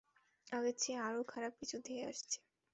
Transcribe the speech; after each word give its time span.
আগের 0.47 0.75
চেয়ে 0.77 0.99
আরও 0.99 1.21
খারাপ 1.31 1.53
কিছু 1.59 1.75
ধেয়ে 1.85 2.03
আসছে। 2.09 2.37